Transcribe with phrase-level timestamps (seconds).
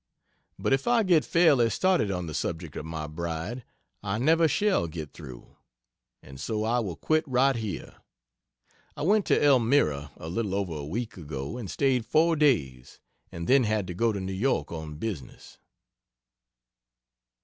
[0.57, 3.63] But if I get fairly started on the subject of my bride,
[4.01, 5.57] I never shall get through
[6.23, 7.97] and so I will quit right here.
[8.97, 12.99] I went to Elmira a little over a week ago, and staid four days
[13.31, 15.59] and then had to go to New York on business.